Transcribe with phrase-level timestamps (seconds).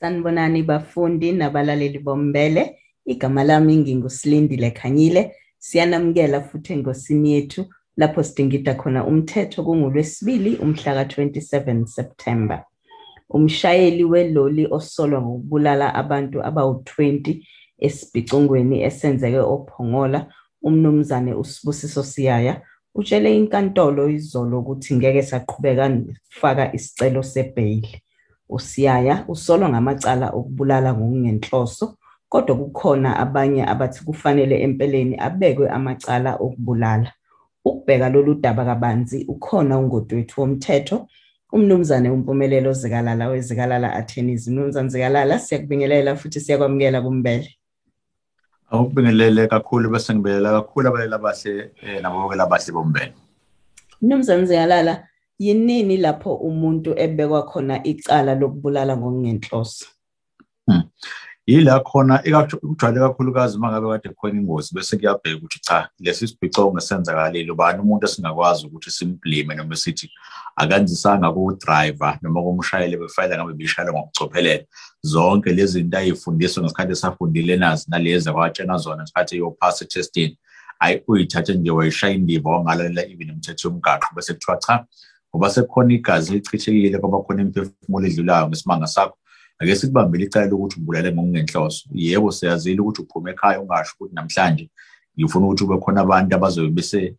[0.00, 2.78] Sanibonani bafundi nabalaleli bombele.
[3.06, 5.32] Igama lami ngingusilindile Khanyile.
[5.58, 7.64] Siyanamukela futhi engosini yethu
[7.96, 12.64] lapho sidingida khona umthetho kungolwesibili umhla ka-27 September.
[13.30, 17.42] Umshayeli weloli osolwa ngokubulala abantu abawu-20
[17.78, 20.26] esibhicongweni esenzeke oPhongola,
[20.62, 22.62] umnumzane uSibusiso Siyaya,
[22.94, 28.02] utshele inkantolo izolo ukuthi ngeke saqhubeka nokufaka isicelo sebheyili.
[28.48, 31.96] USiyaya usolwa ngamacala okubulala ngokungenhloso,
[32.28, 37.12] kodwa kukhona abanye abathi kufanele empeleni abekwe amacala okubulala.
[37.64, 41.08] Ukubheka lolu daba kabanzi ukhona ungodwethu womthetho
[41.52, 44.48] umnumzane uMpumelelo Zikalala weZikalala Attorneys.
[44.48, 47.56] Mnumzane Zikalala siyakubingelela futhi siyakwamukela kumbele.
[48.70, 53.14] Awubingelele kakhulu bese ngibelela kakhulu abaleli abahle eh, nababukeli abahle bombele.
[54.02, 55.08] Mnumzane Zikalala
[55.38, 59.86] yinini lapho umuntu ebekwa khona icala lokubulala ngokungenhloso?
[60.66, 60.82] Hmm.
[61.46, 66.80] Yila khona ikujwayele kakhulukazi uma ngabe kade khona ingozi bese kuyabheka ukuthi cha lesi sibhicongo
[66.80, 70.10] senzakalile ubani umuntu esingakwazi ukuthi simblime noma sithi
[70.56, 74.64] akanzisanga ku-driver noma kumshayeli befayela ngabe bishayela ngokucophelela
[75.02, 80.38] zonke lezi zinto ayifundiswa ngesikhathi esafundile nazi nalezi akwatshena zona ngesikhathi yophasa etestini
[80.80, 84.84] ayi uyithathe nje wayishaya indiva wangalalela even imithetho yomgaqo bese kuthiwa cha
[85.36, 89.16] ngoba sekukhona igazi lichithekile kwaba khona imiphefumulo edlulayo ngesimanga sakho.
[89.58, 91.88] Ake sikubambele icala lokuthi ubulale ngokungenhloso.
[91.92, 94.70] Yebo siyazile ukuthi uphume ekhaya ungasho ukuthi namhlanje
[95.18, 97.16] ngifuna ukuthi kube khona abantu abazobe bese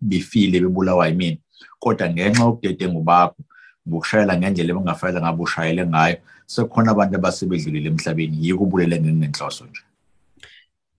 [0.00, 1.38] befile bebulawa yimina.
[1.78, 3.40] Kodwa ngenxa yobudedengu bakho
[3.88, 9.82] ngokushayela ngendlela ebungafanele ngabe ushayele ngayo sekukhona abantu abasebedlulile emhlabeni yiko ubulele ngenhloso nje.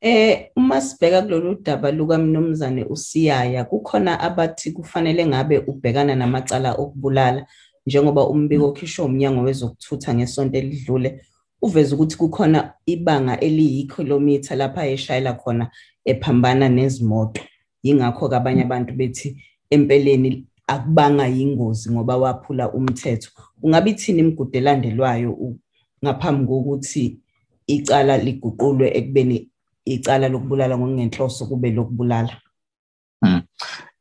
[0.00, 7.46] Eh uma sibheka kulolu daba lukaMnumzane uSiyaya kukhona abathi kufanele ngabe ubhekana namacala okubulala
[7.86, 11.20] njengoba umbiko okhishwe umnyango wezokuthutha ngesonto elidlule
[11.62, 15.70] uveza ukuthi kukhona ibanga eliyikhilomitha lapha eshayela khona
[16.04, 17.40] ephambana nezimoto.
[17.82, 19.36] Yingakho abanye abantu bethi
[19.70, 23.30] empeleni akubanga yingozi ngoba waphula umthetho.
[23.62, 25.56] Ungabe ithini imigudu elandelwayo
[26.04, 27.18] ngaphambi kokuthi
[27.66, 29.50] icala liguqulwe ekubeni
[29.86, 32.36] icala lokubulala ngokungenhloso kube lokubulala.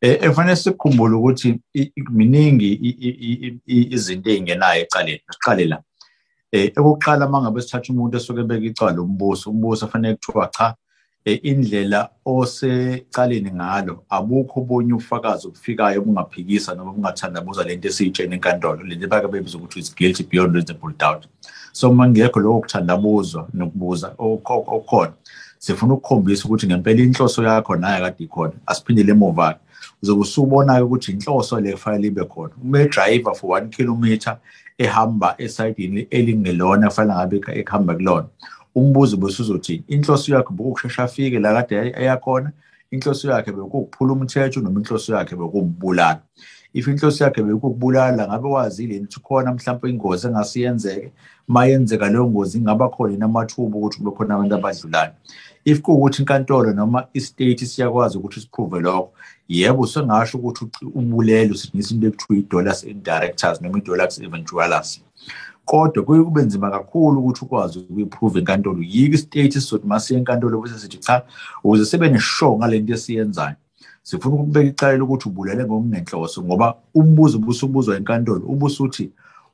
[0.02, 1.62] Efanele sikhumbule ukuthi
[2.12, 2.70] miningi
[3.66, 5.22] izinto ey'ngenayo ecaleni.
[5.32, 5.82] Siqale la.
[6.52, 10.76] Ekuqala uma ngabe sithatha umuntu esuke ebeka icala umbuso umbuso afanele kuthiwa cha
[11.26, 18.84] indlela osecaleni ngalo abukho obunye ubufakazi obufikayo obungaphikisa noma bungathandabuza lento esiyitshena enkantolo.
[18.84, 21.28] Lento bake bebiza ukuthi is guilty beyond reasonable doubt.
[21.74, 25.14] So uma ngekho lokho kuthandabuzwa nokubuza okukhona
[25.66, 29.60] sifuna ukukhombisa ukuthi ngempela inhloso yakho naye kade ikhona asiphindele emuva
[30.02, 32.54] uzobe usubona-ke ukuthi inhloso le kufanele ibe khona.
[32.64, 34.38] Uma edrayiva for one kilometer
[34.78, 38.28] ehamba esayidini elingelona kufanele ngabe ekuhamba kulona
[38.76, 42.52] umbuzo besuzothini inhloso yakhe bekushesha afike la kade eyakhona
[42.92, 46.22] inhloso yakhe bekukuphula umthetho noma inhloso yakhe bekubulala
[46.76, 51.12] if inhloso yakhe bekukubulala ngabe wazile ukuthi khona mhlawumbe ingozi engase yenzeke
[51.48, 55.12] uma yenzeka leyo ngozi ingaba khona inamathuba ukuthi kube khona abantu abadlulayo?
[55.66, 59.12] If kuwukuthi inkantolo noma istate siyakwazi ukuthi siprove lokho
[59.48, 65.02] yebo sengasho ukuthi ubulele usithisa into ekuthiwa i-dollars indirectors noma i-dollars eventualis.
[65.66, 70.80] Kodwa kuye kube nzima kakhulu ukuthi ukwazi ukuyiprove enkantolo yiko istate sizothi masiye enkantolo bese
[70.80, 71.24] sithi cha
[71.64, 73.56] ukuze sibe neshow ngale nto esiyenzayo.
[74.06, 78.46] Sifuna ukubeka icala lokuthi ubulele ngokungenhloso ngoba umbuzo ubusubuzwa enkantolo.
[78.54, 79.06] Ubusuthi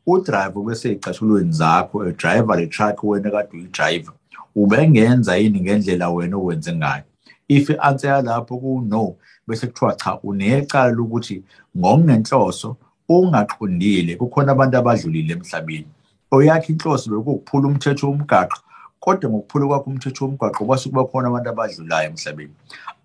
[0.08, 4.12] udrayiva bese ey'cathulweni zakho edrayiva le truck wena kade uyidrayiva
[4.56, 7.04] ubengenza yini ngendlela wena owenze ngayo?
[7.48, 9.16] If i-answer yalapho ku-no
[9.48, 11.44] bese kuthiwa cha unecala lokuthi
[11.78, 12.78] ngokungenhloso
[13.10, 15.88] ungaqondile kukhona abantu abadlulile emhlabeni.
[16.32, 18.58] Oyakho inhloso bekukuphula umthetho womgaqo
[19.04, 22.54] kodwa ngokuphula kwakho umthetho womgaqo kwase kuba khona abantu abadlulayo emhlabeni.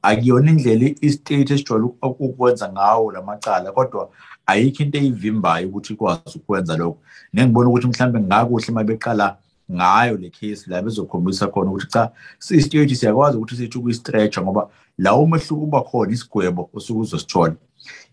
[0.02, 1.86] Akuyona indlela istate esijwayele
[2.26, 4.10] ukwenza ngawo lamacala kodwa
[4.46, 6.98] ayikho into eyivimbayo ukuthi ikwazi ukwenza lokho.
[7.32, 9.36] Nengibona ukuthi mhlawumbe ngakuhle uma beqala
[9.72, 14.68] ngayo le case la bezokhombisa khona ukuthi cha si-stage siyakwazi ukuthi sithi kuyi-stretcher ngoba
[14.98, 17.56] la umehluko uba khona isigwebo osuke uzosithola.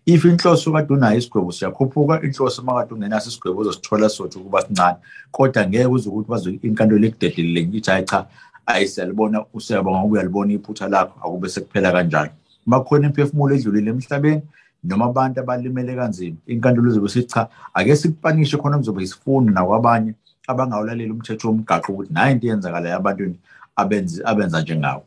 [0.06, 4.96] If inhloso kade unayo isigwebo siyakhuphuka inhloso uma kade ungenaso isigwebo uzosithola sothi ukuba sincane.
[5.30, 8.26] Kodwa ngeke uze ukuthi bazo inkantolo ekudedelele ngithi hayi cha
[8.66, 12.30] ayi siyalibona usiyabonga ngoba uyalibona iphutha lakho akube sekuphela kanjalo.
[12.66, 14.42] Uma kukhona imphefumulo edlulile emhlabeni
[14.84, 20.14] noma abantu abalimele kanzima inkantolo izobe sithi cha ake sikupanishe khona kuzobe isifundo nakwabanye
[20.46, 23.38] abangawulaleli umthetho womgaqo ukuthi nayo into eyenzakalayo abantwini
[23.76, 25.04] abenza abenza njengawo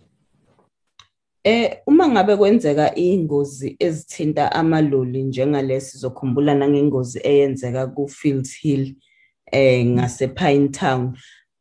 [1.47, 8.95] Eh uma ngabe kwenzeka ingozi ezithinta amaloli njengalesi sizokhumbula nangengozi eyenzeka ku Fields Hill
[9.51, 11.17] eh ngase Pinetown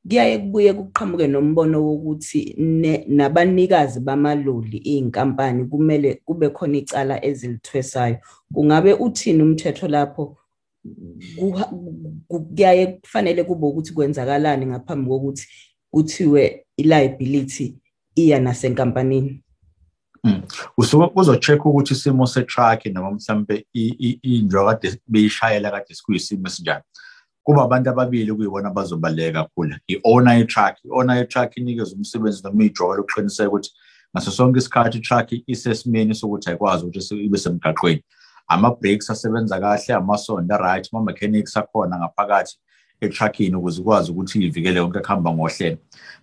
[0.09, 2.55] kuyaye kubuye kuqhamuke nombono wokuthi
[3.09, 8.17] nabanikazi bamaloli izinkampani kumele kube khona icala ezilithwesayo
[8.55, 10.37] kungabe uthini umthetho lapho
[12.29, 15.47] kuyaye kufanele kube ukuthi kwenzakalani ngaphambi kokuthi
[15.91, 17.77] kuthiwe i-liability
[18.15, 19.43] iya nasenkampanini.
[20.79, 23.67] Usuke uzo-check ukuthi isimo se-truck noma mhlambe
[24.23, 26.83] injwa kade beyishayela kade sikuyisimo esinjani.
[27.43, 29.75] Kuba abantu ababili kuyibona abazobaleka kakhulu.
[29.89, 33.71] I-owner ye-truck, i-owner ye-truck inikeza umsebenzi noma ijolo ukuqiniseka ukuthi
[34.13, 38.03] ngaso sonke isikhathi i-truck isesimeni sokuthi ayikwazi ukuthi ibe semgaqweni.
[38.49, 42.57] Ama-brakes asebenza kahle, amasondo a-right, ama-mechanics akhona ngaphakathi
[43.01, 45.79] etruckini ukuze ikwazi ukuthi ivikele yonke kuhamba ngohlelo.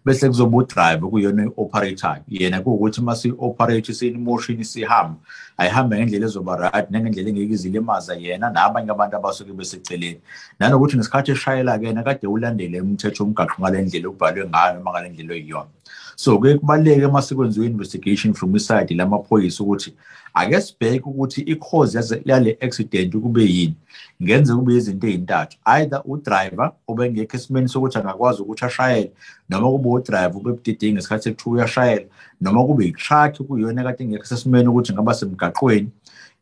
[0.05, 2.17] Bese kuzoba udriver kuyona i-operator.
[2.27, 5.19] Yena kuwukuthi uma si-operate siyimotion isihamba
[5.57, 10.19] ayihambe ngendlela ezoba right nangendlela engeke izilimaza yena nabanye abantu abasuke beseceleni.
[10.59, 15.33] Nanokuthi ngesikhathi eshayela-ke yena kade ulandele umthetho womgaqo ngale ndlela okubhalwe ngayo noma ngale ndlela
[15.33, 15.69] oyiyona.
[16.15, 19.93] So kuye kubaluleke uma sekwenziwe investigation from iside lamaphoyisa ukuthi
[20.33, 23.75] ake sibheke ukuthi i-cause yale accident kube yini.
[24.23, 29.11] Ngenze kube izinto ey'ntathu either udriver obengekho esimeni sokuthi angakwazi ukuthi ashayele
[29.49, 32.05] noma kube udriver ubebudidinga ngesikhathi sekuthiwa uyashayela
[32.41, 35.89] noma kube i-truck kuyiyona kade ingekho sesimeni ukuthi ngaba semgaqweni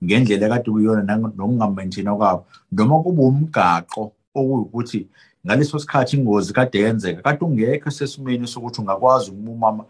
[0.03, 5.07] ngendlela kade kuyiyona nokungamenthina kwabo noma kube umgaqo okuyukuthi
[5.45, 9.85] ngaleso sikhathi ingozi kade yenzeka kade ungekho sesimeni sokuthi ungakwazi ukumama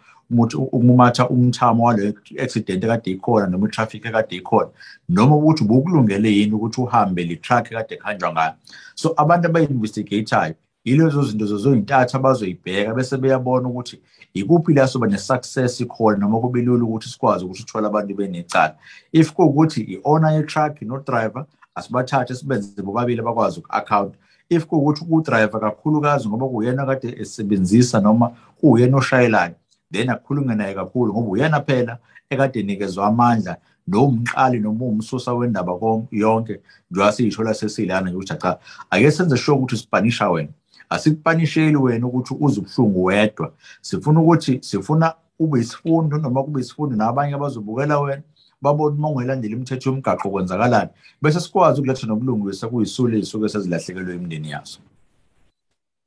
[0.56, 4.70] ukumumatha umthamo wale accident ekade ikhona noma itraffic ekade ikhona
[5.10, 8.54] noma ukuthi ubukulungele yini ukuthi uhambe le truck ekade kuhanjwa ngayo
[8.96, 10.56] so abantu abayi-investigate-ayo
[10.86, 14.02] yilezo zinto zozoyintathu abazoyibheka bese beyabona ukuthi
[14.34, 18.76] ikuphi la soba ne-success ikhona noma kube lula ukuthi sikwazi ukuthi uthole abantu benecala.
[19.12, 21.46] If kuwukuthi i-owner ye-truck no-driver
[21.76, 24.14] asibathathe sibenze bobabili bakwazi uku-account
[24.52, 28.32] if kuwukuthi udriver kakhulukazi ngoba kuyena kade esebenzisa noma
[28.62, 29.56] kuyena oshayelayo
[29.92, 31.98] then akukhulunywe naye kakhulu ngoba uyena phela
[32.30, 33.58] ekade enikezwa amandla
[33.88, 35.72] nomqali noma umsusa wendaba
[36.12, 36.60] yonke
[36.92, 38.60] njengoba siyishola sesilana ukuthi cha
[38.90, 40.50] ake senze sure ukuthi sipanisha wena.
[40.90, 43.54] Asikupanisheli wena ukuthi uze ubuhlungu wedwa.
[43.82, 48.22] Sifuna ukuthi sifuna ube isifundo noma kube isifundo nabanye abazobukela wena.
[48.62, 50.92] Babone uma ungelandela imithetho yomgaqo kwenzakalani
[51.22, 54.80] bese sikwazi ukuletha nobulungiswa kuyisule ezisuke sezilahlekelwe imindeni yazo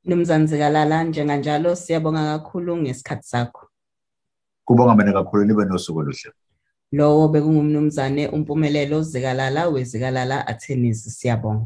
[0.05, 3.67] Mnumzane Zikalala njenganjalo siyabonga kakhulu ngesikhathi sakho.
[4.65, 6.29] Kubonga mina kakhulu nibe nosuku oluhle.
[6.91, 11.63] Lowo bekungumnumzane umpumelelo zikalala wezikalala attorneys siyabonga.